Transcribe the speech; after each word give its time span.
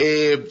Eh, 0.00 0.48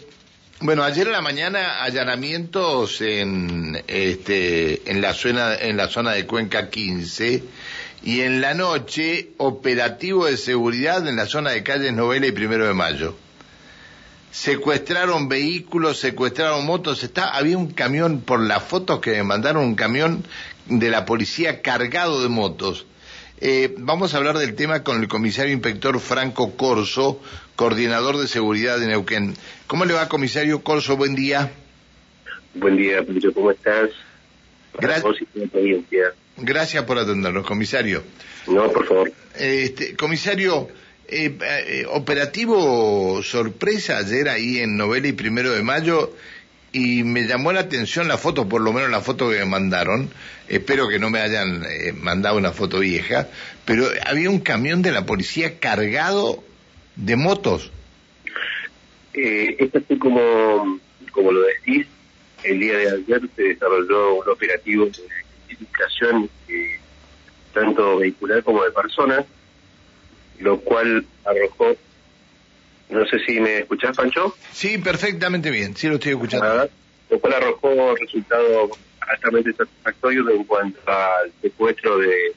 bueno, 0.59 0.83
ayer 0.83 1.07
en 1.07 1.13
la 1.13 1.21
mañana 1.21 1.81
allanamientos 1.81 2.99
en, 2.99 3.81
este, 3.87 4.91
en, 4.91 4.99
la 4.99 5.13
zona, 5.13 5.55
en 5.55 5.77
la 5.77 5.87
zona 5.87 6.11
de 6.11 6.25
Cuenca 6.25 6.69
15 6.69 7.43
y 8.03 8.21
en 8.21 8.41
la 8.41 8.53
noche 8.55 9.29
operativo 9.37 10.25
de 10.25 10.35
seguridad 10.35 11.07
en 11.07 11.15
la 11.15 11.27
zona 11.27 11.51
de 11.51 11.63
calles 11.63 11.93
Novela 11.93 12.27
y 12.27 12.33
Primero 12.33 12.67
de 12.67 12.73
Mayo. 12.73 13.15
Secuestraron 14.31 15.29
vehículos, 15.29 15.97
secuestraron 15.97 16.65
motos, 16.65 17.05
está, 17.05 17.29
había 17.29 17.57
un 17.57 17.71
camión, 17.71 18.19
por 18.19 18.41
las 18.41 18.63
fotos 18.63 18.99
que 18.99 19.11
me 19.11 19.23
mandaron, 19.23 19.63
un 19.63 19.75
camión 19.75 20.25
de 20.65 20.89
la 20.89 21.05
policía 21.05 21.61
cargado 21.61 22.21
de 22.21 22.27
motos. 22.27 22.85
Eh, 23.39 23.75
vamos 23.77 24.13
a 24.13 24.17
hablar 24.17 24.37
del 24.37 24.55
tema 24.55 24.83
con 24.83 24.99
el 24.99 25.07
comisario 25.07 25.53
inspector 25.53 25.99
Franco 25.99 26.57
Corso, 26.57 27.21
coordinador 27.55 28.17
de 28.17 28.27
seguridad 28.27 28.79
de 28.79 28.87
Neuquén. 28.87 29.35
¿Cómo 29.67 29.85
le 29.85 29.93
va, 29.93 30.09
comisario 30.09 30.63
Corso? 30.63 30.97
Buen 30.97 31.13
día. 31.13 31.51
Buen 32.55 32.77
día, 32.77 33.03
Pedro, 33.03 33.31
¿cómo 33.33 33.51
estás? 33.51 33.91
Gracias. 34.79 35.15
Gracias 36.37 36.83
por 36.85 36.97
atendernos, 36.97 37.45
comisario. 37.45 38.03
No, 38.47 38.71
por 38.71 38.87
favor. 38.87 39.11
Este, 39.35 39.95
comisario, 39.95 40.69
eh, 41.07 41.37
eh, 41.39 41.85
operativo 41.89 43.21
sorpresa 43.21 43.97
ayer 43.97 44.29
ahí 44.29 44.59
en 44.59 44.77
Novela 44.77 45.07
y 45.07 45.13
Primero 45.13 45.51
de 45.51 45.61
Mayo 45.61 46.13
y 46.77 47.03
me 47.03 47.23
llamó 47.23 47.51
la 47.51 47.61
atención 47.61 48.07
la 48.07 48.19
foto, 48.19 48.47
por 48.47 48.61
lo 48.61 48.71
menos 48.71 48.91
la 48.91 49.01
foto 49.01 49.31
que 49.31 49.39
me 49.39 49.45
mandaron. 49.45 50.11
Espero 50.47 50.87
que 50.87 50.99
no 50.99 51.09
me 51.09 51.19
hayan 51.19 51.63
eh, 51.65 51.91
mandado 51.91 52.37
una 52.37 52.51
foto 52.51 52.79
vieja, 52.79 53.29
pero 53.65 53.87
había 54.05 54.29
un 54.29 54.41
camión 54.41 54.83
de 54.83 54.91
la 54.91 55.03
policía 55.03 55.59
cargado 55.59 56.43
de 56.95 57.15
motos. 57.15 57.71
Eh, 59.15 59.55
esto 59.57 59.79
así 59.79 59.97
como, 59.97 60.79
como 61.11 61.31
lo 61.31 61.41
decís, 61.41 61.87
el 62.43 62.59
día 62.59 62.77
de 62.77 62.89
ayer 62.91 63.21
se 63.35 63.41
desarrolló 63.41 64.13
un 64.13 64.29
operativo 64.29 64.85
de 64.85 65.01
identificación 65.47 66.29
eh, 66.47 66.79
tanto 67.55 67.97
vehicular 67.97 68.43
como 68.43 68.63
de 68.63 68.69
personas, 68.69 69.25
lo 70.39 70.59
cual 70.59 71.03
arrojó 71.25 71.75
no 72.89 73.05
sé 73.05 73.19
si 73.25 73.39
me 73.39 73.59
escuchás, 73.59 73.95
Pancho. 73.95 74.35
Sí, 74.51 74.77
perfectamente 74.77 75.51
bien, 75.51 75.75
sí 75.75 75.87
lo 75.87 75.95
estoy 75.95 76.13
escuchando. 76.13 76.69
lo 77.09 77.19
cual 77.19 77.33
arrojó 77.33 77.95
resultados 77.95 78.71
altamente 78.99 79.53
satisfactorios 79.53 80.29
en 80.29 80.43
cuanto 80.43 80.79
al 80.85 81.31
secuestro 81.41 81.97
de, 81.97 82.33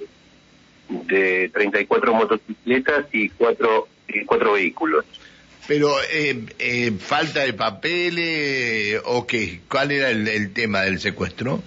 de 0.88 1.50
34 1.52 2.14
motocicletas 2.14 3.06
y 3.12 3.28
cuatro, 3.30 3.88
y 4.08 4.24
cuatro 4.24 4.52
vehículos. 4.52 5.04
Pero, 5.66 5.94
eh, 6.12 6.46
eh, 6.58 6.92
¿falta 6.98 7.40
de 7.40 7.52
papeles 7.52 9.00
o 9.04 9.26
qué? 9.26 9.60
¿Cuál 9.68 9.92
era 9.92 10.10
el, 10.10 10.52
tema 10.52 10.82
del 10.82 10.98
secuestro? 10.98 11.62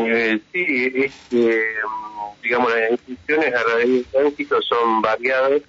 Eh, 0.00 0.40
sí, 0.52 0.92
es 0.94 1.12
digamos, 2.42 2.72
las 2.74 2.90
instrucciones 2.90 3.54
a 3.54 3.68
la 3.68 3.76
ley 3.78 3.98
de 3.98 4.04
tránsito 4.04 4.60
son 4.62 5.00
variadas 5.00 5.62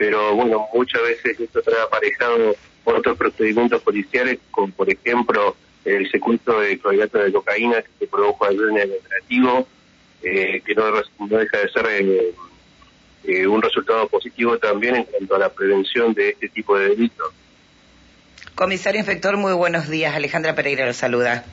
pero 0.00 0.34
bueno, 0.34 0.66
muchas 0.72 1.02
veces 1.02 1.38
esto 1.38 1.60
trae 1.60 1.82
aparejado 1.82 2.56
otros 2.84 3.18
procedimientos 3.18 3.82
policiales, 3.82 4.38
como 4.50 4.72
por 4.72 4.88
ejemplo 4.90 5.54
el 5.84 6.10
secuestro 6.10 6.58
de 6.60 6.78
clorhidrato 6.78 7.18
de 7.18 7.30
cocaína 7.30 7.82
que 7.82 7.90
se 7.98 8.06
produjo 8.06 8.46
ayer 8.46 8.62
en 8.70 8.78
el 8.78 8.92
operativo, 8.92 9.68
eh, 10.22 10.62
que 10.64 10.74
no, 10.74 10.84
deja 11.36 11.58
de 11.58 11.68
ser 11.68 11.86
eh, 11.90 12.34
eh, 13.24 13.46
un 13.46 13.60
resultado 13.60 14.08
positivo 14.08 14.56
también 14.56 14.96
en 14.96 15.04
cuanto 15.04 15.34
a 15.36 15.38
la 15.38 15.50
prevención 15.50 16.14
de 16.14 16.30
este 16.30 16.48
tipo 16.48 16.78
de 16.78 16.88
delitos. 16.88 17.34
Comisario 18.54 19.00
Inspector, 19.00 19.36
muy 19.36 19.52
buenos 19.52 19.90
días. 19.90 20.14
Alejandra 20.14 20.54
Pereira 20.54 20.86
lo 20.86 20.94
saluda. 20.94 21.44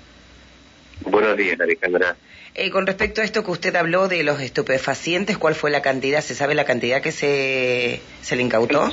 Buenos 1.02 1.36
días, 1.36 1.60
Alejandra. 1.60 2.16
Eh, 2.60 2.72
con 2.72 2.88
respecto 2.88 3.22
a 3.22 3.24
esto 3.24 3.44
que 3.44 3.52
usted 3.52 3.76
habló 3.76 4.08
de 4.08 4.24
los 4.24 4.42
estupefacientes, 4.42 5.38
¿cuál 5.38 5.54
fue 5.54 5.70
la 5.70 5.84
cantidad? 5.84 6.22
¿Se 6.22 6.34
sabe 6.34 6.56
la 6.56 6.66
cantidad 6.66 7.04
que 7.04 7.12
se, 7.12 8.02
se 8.24 8.36
le 8.36 8.42
incautó? 8.42 8.90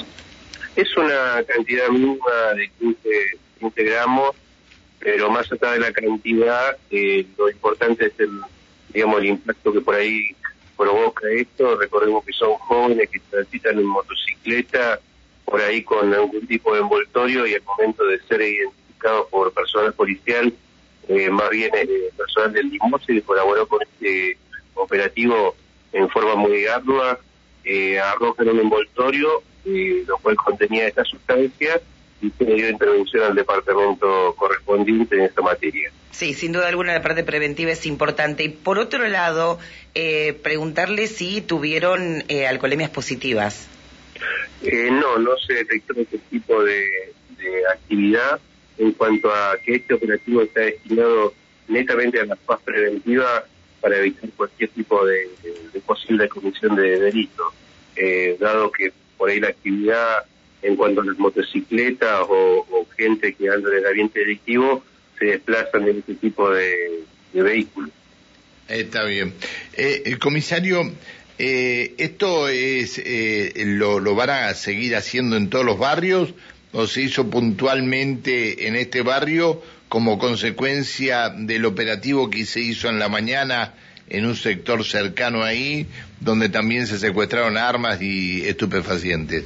Es 0.76 0.94
una 0.98 1.42
cantidad 1.48 1.88
mínima 1.88 2.52
de 2.54 2.70
15, 2.78 3.82
gramos, 3.82 4.36
pero 4.98 5.30
más 5.30 5.50
allá 5.50 5.72
de 5.72 5.78
la 5.78 5.92
cantidad, 5.92 6.76
eh, 6.90 7.24
lo 7.38 7.48
importante 7.48 8.04
es 8.04 8.12
el, 8.18 8.38
digamos, 8.92 9.20
el 9.20 9.28
impacto 9.28 9.72
que 9.72 9.80
por 9.80 9.94
ahí 9.94 10.36
provoca 10.76 11.26
esto. 11.30 11.74
Recordemos 11.76 12.22
que 12.22 12.34
son 12.34 12.52
jóvenes 12.56 13.08
que 13.08 13.20
transitan 13.30 13.78
en 13.78 13.86
motocicleta, 13.86 15.00
por 15.46 15.62
ahí 15.62 15.82
con 15.82 16.12
algún 16.12 16.46
tipo 16.46 16.74
de 16.74 16.80
envoltorio 16.82 17.46
y 17.46 17.54
al 17.54 17.62
momento 17.62 18.04
de 18.04 18.20
ser 18.28 18.42
identificados 18.42 19.26
por 19.30 19.54
personal 19.54 19.94
policial 19.94 20.52
eh, 21.08 21.30
más 21.30 21.50
bien 21.50 21.70
el 21.74 21.88
eh, 21.88 22.10
personal 22.16 22.52
del 22.52 22.70
y 22.72 23.20
colaboró 23.22 23.66
con 23.66 23.80
este 23.82 24.38
operativo 24.74 25.54
en 25.92 26.08
forma 26.08 26.34
muy 26.34 26.66
ardua, 26.66 27.18
eh, 27.64 27.98
arrojan 27.98 28.48
un 28.48 28.60
envoltorio, 28.60 29.42
eh, 29.64 30.04
lo 30.06 30.18
cual 30.18 30.36
contenía 30.36 30.88
esta 30.88 31.04
sustancia 31.04 31.80
y 32.20 32.30
se 32.30 32.44
dio 32.44 32.68
intervención 32.68 33.22
al 33.22 33.34
departamento 33.34 34.34
correspondiente 34.36 35.16
en 35.16 35.22
esta 35.22 35.42
materia. 35.42 35.90
Sí, 36.10 36.34
sin 36.34 36.52
duda 36.52 36.68
alguna 36.68 36.92
la 36.92 37.02
parte 37.02 37.24
preventiva 37.24 37.72
es 37.72 37.86
importante. 37.86 38.44
Y 38.44 38.48
por 38.48 38.78
otro 38.78 39.06
lado, 39.08 39.58
eh, 39.94 40.32
preguntarle 40.32 41.06
si 41.06 41.40
tuvieron 41.40 42.24
eh, 42.28 42.46
alcoholemias 42.46 42.90
positivas. 42.90 43.68
no, 44.62 45.18
no 45.18 45.36
se 45.46 45.54
detectó 45.54 45.94
este 46.00 46.18
tipo 46.30 46.62
de 46.62 46.88
actividad 47.72 48.40
en 48.78 48.92
cuanto 48.92 49.32
a 49.32 49.58
que 49.64 49.76
este 49.76 49.94
operativo 49.94 50.42
está 50.42 50.60
destinado 50.60 51.34
netamente 51.68 52.20
a 52.20 52.26
la 52.26 52.36
paz 52.36 52.60
preventiva 52.64 53.44
para 53.80 53.98
evitar 53.98 54.30
cualquier 54.30 54.70
tipo 54.70 55.04
de, 55.04 55.28
posible 55.86 56.28
comisión 56.28 56.74
de 56.74 56.98
delito, 56.98 57.52
eh, 57.96 58.36
dado 58.40 58.72
que 58.72 58.92
por 59.18 59.28
ahí 59.28 59.40
la 59.40 59.48
actividad 59.48 60.24
en 60.62 60.76
cuanto 60.76 61.02
a 61.02 61.04
las 61.04 61.18
motocicletas 61.18 62.20
o, 62.28 62.86
gente 62.96 63.34
que 63.34 63.50
anda 63.50 63.70
en 63.70 63.78
el 63.78 63.86
ambiente 63.86 64.20
delictivo 64.20 64.84
se 65.18 65.26
desplazan 65.26 65.88
en 65.88 65.98
este 65.98 66.14
tipo 66.14 66.48
de, 66.50 67.02
vehículos. 67.32 67.90
Está 68.68 69.04
bien. 69.04 69.34
Eh, 69.76 70.04
el 70.06 70.18
comisario, 70.20 70.92
eh, 71.38 71.94
¿esto 71.98 72.48
es 72.48 73.02
lo, 73.56 73.98
lo 73.98 74.14
van 74.14 74.30
a 74.30 74.54
seguir 74.54 74.94
haciendo 74.94 75.36
en 75.36 75.50
todos 75.50 75.64
los 75.64 75.78
barrios 75.78 76.34
o 76.74 76.86
se 76.86 77.02
hizo 77.02 77.30
puntualmente 77.30 78.66
en 78.66 78.76
este 78.76 79.02
barrio 79.02 79.62
como 79.88 80.18
consecuencia 80.18 81.30
del 81.30 81.64
operativo 81.64 82.28
que 82.28 82.44
se 82.44 82.60
hizo 82.60 82.88
en 82.88 82.98
la 82.98 83.08
mañana 83.08 83.74
en 84.10 84.26
un 84.26 84.34
sector 84.34 84.84
cercano 84.84 85.44
ahí, 85.44 85.86
donde 86.20 86.48
también 86.48 86.86
se 86.86 86.98
secuestraron 86.98 87.56
armas 87.56 88.02
y 88.02 88.46
estupefacientes. 88.46 89.44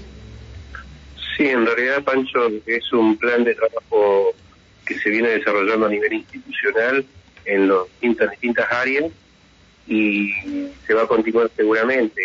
Sí, 1.37 1.47
en 1.47 1.65
realidad, 1.65 2.03
Pancho, 2.03 2.51
es 2.67 2.93
un 2.93 3.17
plan 3.17 3.45
de 3.45 3.55
trabajo 3.55 4.35
que 4.85 4.99
se 4.99 5.11
viene 5.11 5.29
desarrollando 5.29 5.87
a 5.87 5.91
nivel 5.91 6.15
institucional 6.15 7.05
en 7.45 7.69
las 7.69 8.31
distintas 8.31 8.73
áreas 8.73 9.13
y 9.87 10.33
se 10.87 10.95
va 10.95 11.03
a 11.03 11.07
continuar 11.07 11.51
seguramente. 11.55 12.23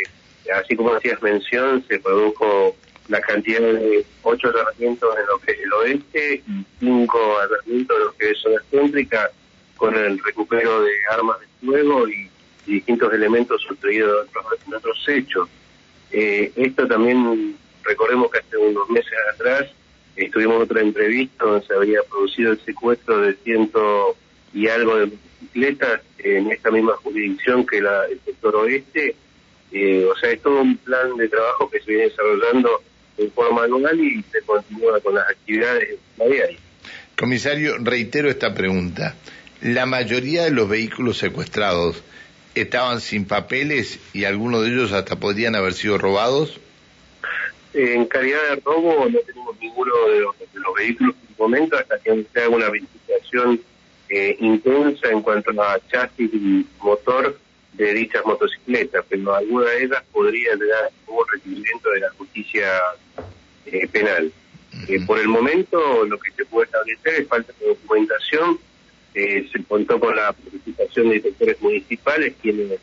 Así 0.55 0.75
como 0.75 0.93
hacías 0.93 1.21
mención, 1.21 1.83
se 1.87 1.99
produjo 1.99 2.75
la 3.09 3.21
cantidad 3.21 3.59
de 3.59 4.05
ocho 4.21 4.49
herramientas 4.49 5.09
en 5.19 5.27
lo 5.27 5.39
que 5.39 5.51
es 5.51 5.59
el 5.59 5.73
oeste 5.73 6.43
y 6.47 6.65
cinco 6.79 7.19
herramientas 7.41 7.97
en 7.97 8.03
lo 8.05 8.13
que 8.15 8.29
es 8.29 8.37
zona 8.39 8.61
céntrica, 8.71 9.31
con 9.77 9.95
el 9.95 10.19
recupero 10.19 10.83
de 10.83 10.91
armas 11.11 11.39
de 11.39 11.47
fuego 11.65 12.07
y, 12.07 12.29
distintos 12.65 13.13
elementos 13.13 13.61
sustraídos 13.61 14.25
de 14.31 14.77
otros, 14.77 15.09
hechos. 15.09 15.49
Eh, 16.11 16.49
esto 16.55 16.87
también, 16.87 17.57
recordemos 17.83 18.31
que 18.31 18.39
hace 18.39 18.55
unos 18.55 18.89
meses 18.89 19.11
atrás 19.33 19.65
estuvimos 20.15 20.55
en 20.55 20.61
otra 20.61 20.81
entrevista 20.81 21.43
donde 21.43 21.65
se 21.65 21.73
había 21.73 22.01
producido 22.03 22.53
el 22.53 22.59
secuestro 22.61 23.17
de 23.17 23.33
ciento 23.43 24.15
y 24.53 24.69
algo 24.69 24.95
de 24.95 25.07
motocicletas 25.07 26.01
en 26.19 26.51
esta 26.51 26.71
misma 26.71 26.93
jurisdicción 27.03 27.65
que 27.65 27.81
la, 27.81 28.05
el 28.05 28.19
sector 28.23 28.55
oeste. 28.55 29.15
Eh, 29.71 30.05
o 30.05 30.15
sea, 30.15 30.31
es 30.31 30.41
todo 30.41 30.61
un 30.61 30.77
plan 30.77 31.17
de 31.17 31.27
trabajo 31.27 31.69
que 31.69 31.79
se 31.81 31.91
viene 31.91 32.09
desarrollando 32.09 32.81
en 33.17 33.31
forma 33.31 33.63
anual 33.63 33.99
y 33.99 34.23
se 34.31 34.41
continúa 34.41 34.99
con 35.01 35.15
las 35.15 35.29
actividades 35.29 35.97
diarias. 36.17 36.59
Comisario, 37.17 37.77
reitero 37.79 38.29
esta 38.29 38.53
pregunta. 38.53 39.15
¿La 39.61 39.85
mayoría 39.85 40.43
de 40.43 40.51
los 40.51 40.67
vehículos 40.67 41.17
secuestrados 41.17 42.03
estaban 42.55 43.01
sin 43.01 43.25
papeles 43.25 43.99
y 44.13 44.25
algunos 44.25 44.63
de 44.63 44.69
ellos 44.69 44.91
hasta 44.91 45.15
podrían 45.17 45.55
haber 45.55 45.73
sido 45.73 45.97
robados? 45.97 46.59
En 47.73 48.05
calidad 48.05 48.39
de 48.49 48.55
robo 48.57 49.07
no 49.09 49.19
tenemos 49.19 49.59
ninguno 49.59 49.91
de 50.11 50.19
los, 50.19 50.35
vehículos 50.77 51.15
en 51.15 51.29
el 51.29 51.35
momento 51.37 51.77
hasta 51.77 51.97
que 51.99 52.25
se 52.31 52.39
haga 52.39 52.49
una 52.49 52.69
verificación 52.69 53.61
eh, 54.09 54.37
intensa 54.39 55.09
en 55.09 55.21
cuanto 55.21 55.49
a 55.61 55.79
chasis 55.87 56.29
y 56.33 56.65
motor 56.81 57.37
de 57.73 57.93
dichas 57.93 58.23
motocicletas, 58.25 59.03
pero 59.09 59.33
alguna 59.35 59.69
de 59.71 59.83
ellas 59.83 60.03
podría 60.11 60.51
dar 60.55 60.91
un 61.07 61.25
requerimiento 61.31 61.89
de 61.89 61.99
la 61.99 62.09
justicia 62.11 62.69
eh, 63.65 63.87
penal. 63.87 64.31
Eh, 64.87 64.99
por 65.05 65.19
el 65.19 65.27
momento 65.27 66.05
lo 66.05 66.17
que 66.19 66.31
se 66.31 66.45
puede 66.45 66.65
establecer 66.65 67.21
es 67.21 67.27
falta 67.27 67.53
de 67.59 67.67
documentación. 67.67 68.59
Eh, 69.13 69.47
se 69.51 69.63
contó 69.63 69.99
con 69.99 70.15
la 70.15 70.33
participación 70.33 71.09
de 71.09 71.15
directores 71.15 71.61
municipales 71.61 72.33
quienes 72.41 72.79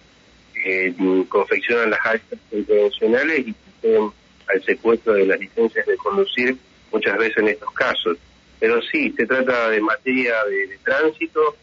eh, 0.65 0.95
confeccionan 1.29 1.91
las 1.91 2.01
actas 2.05 2.39
internacionales 2.53 3.47
y 3.47 3.53
proceden 3.53 4.11
al 4.47 4.65
secuestro 4.65 5.15
de 5.15 5.27
las 5.27 5.41
licencias 5.41 5.87
de 5.87 5.97
conducir 5.97 6.57
muchas 6.93 7.19
veces 7.19 7.39
en 7.39 7.49
estos 7.49 7.73
casos. 7.73 8.17
Pero 8.61 8.81
sí, 8.83 9.13
se 9.17 9.27
trata 9.27 9.71
de 9.71 9.81
materia 9.81 10.35
de, 10.45 10.79
tránsito 10.85 11.57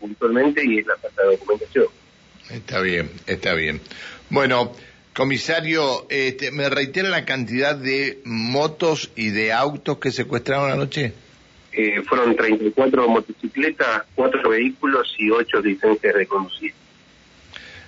puntualmente 0.00 0.64
y 0.64 0.78
es 0.78 0.86
la 0.86 0.96
falta 0.96 1.22
de 1.22 1.36
documentación. 1.36 1.86
Está 2.50 2.80
bien, 2.80 3.10
está 3.26 3.54
bien. 3.54 3.80
Bueno, 4.30 4.72
Comisario, 5.14 6.06
este, 6.08 6.50
¿me 6.50 6.68
reitera 6.68 7.08
la 7.08 7.24
cantidad 7.24 7.76
de 7.76 8.18
motos 8.24 9.12
y 9.14 9.30
de 9.30 9.52
autos 9.52 9.98
que 9.98 10.10
secuestraron 10.10 10.72
anoche? 10.72 11.12
Eh, 11.72 12.02
fueron 12.02 12.34
34 12.34 13.08
motocicletas, 13.08 14.02
4 14.16 14.50
vehículos 14.50 15.14
y 15.16 15.30
8 15.30 15.60
licencias 15.60 16.14
de 16.16 16.26
conducir. 16.26 16.74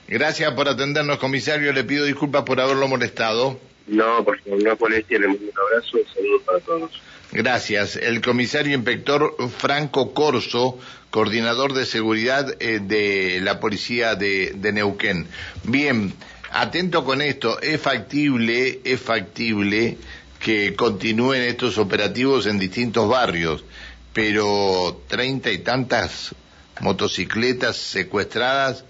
Gracias 0.06 0.53
por 0.53 0.69
atendernos, 0.69 1.19
comisario. 1.19 1.73
Le 1.73 1.82
pido 1.82 2.05
disculpas 2.05 2.44
por 2.44 2.61
haberlo 2.61 2.87
molestado. 2.87 3.58
No, 3.88 4.25
por 4.25 4.38
favor, 4.41 4.62
no 4.62 4.76
molestia. 4.79 5.19
Le 5.19 5.26
mando 5.26 5.43
un 5.43 5.58
abrazo 5.69 5.99
y 5.99 6.14
saludos 6.14 6.43
para 6.43 6.61
todos. 6.61 7.03
Gracias. 7.32 7.96
El 7.96 8.20
comisario 8.20 8.75
inspector 8.75 9.34
Franco 9.58 10.14
Corso, 10.14 10.78
coordinador 11.11 11.75
de 11.75 11.84
seguridad 11.87 12.55
eh, 12.61 12.81
de 12.81 13.40
la 13.43 13.58
policía 13.58 14.14
de, 14.14 14.55
Neuquén. 14.73 15.26
Bien 15.64 16.14
atento 16.52 17.05
con 17.05 17.20
esto, 17.23 17.61
es 17.61 17.81
factible, 17.81 18.81
es 18.84 19.00
factible 19.00 19.99
que 20.38 20.75
continúen 20.75 21.43
estos 21.43 21.78
operativos 21.78 22.46
en 22.46 22.58
distintos 22.58 23.08
barrios, 23.08 23.64
pero 24.12 25.02
treinta 25.08 25.50
y 25.50 25.58
tantas 25.58 26.34
motocicletas 26.81 27.76
secuestradas 27.76 28.84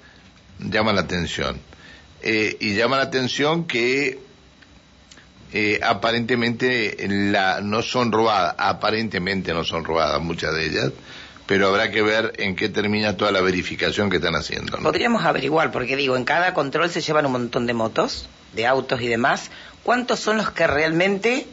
llama 0.59 0.93
la 0.93 1.03
atención. 1.03 1.59
Eh, 2.23 2.57
y 2.61 2.75
llama 2.75 2.97
la 2.97 3.05
atención 3.05 3.67
que 3.67 4.26
eh, 5.53 5.81
aparentemente 5.83 6.97
la, 7.09 7.61
no 7.61 7.83
son 7.83 8.13
robadas, 8.13 8.55
aparentemente 8.59 9.55
no 9.55 9.65
son 9.65 9.85
robadas 9.85 10.21
muchas 10.21 10.55
de 10.55 10.67
ellas, 10.67 10.93
pero 11.47 11.69
habrá 11.69 11.91
que 11.91 12.03
ver 12.03 12.33
en 12.39 12.57
qué 12.57 12.69
termina 12.69 13.17
toda 13.17 13.31
la 13.31 13.41
verificación 13.41 14.11
que 14.11 14.17
están 14.17 14.35
haciendo. 14.35 14.79
Podríamos 14.79 15.25
averiguar, 15.25 15.71
porque 15.71 15.97
digo, 15.97 16.17
en 16.17 16.25
cada 16.25 16.55
control 16.55 16.91
se 16.91 17.01
llevan 17.01 17.27
un 17.27 17.33
montón 17.33 17.67
de 17.67 17.75
motos, 17.75 18.29
de 18.55 18.67
autos 18.67 19.01
y 19.01 19.07
demás. 19.07 19.51
¿Cuántos 19.83 20.19
son 20.19 20.37
los 20.37 20.51
que 20.51 20.67
realmente, 20.67 21.47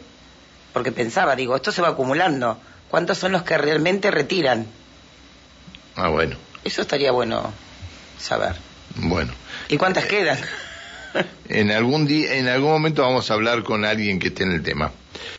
porque 0.73 0.91
pensaba, 0.91 1.35
digo, 1.35 1.55
esto 1.55 1.71
se 1.71 1.81
va 1.81 1.89
acumulando, 1.89 2.59
cuántos 2.89 3.19
son 3.19 3.31
los 3.31 3.43
que 3.43 3.57
realmente 3.57 4.09
retiran? 4.09 4.65
Ah, 5.95 6.09
bueno. 6.09 6.35
Eso 6.63 6.81
estaría 6.81 7.11
bueno 7.11 7.53
saber. 8.19 8.55
Bueno. 8.95 9.31
¿Y 9.69 9.77
cuántas 9.77 10.05
quedan? 10.05 10.39
En 11.49 11.71
algún 11.71 12.07
día, 12.07 12.35
en 12.35 12.47
algún 12.47 12.71
momento 12.71 13.01
vamos 13.01 13.29
a 13.29 13.33
hablar 13.33 13.63
con 13.63 13.85
alguien 13.85 14.19
que 14.19 14.29
esté 14.29 14.43
en 14.43 14.51
el 14.51 14.63
tema. 14.63 14.91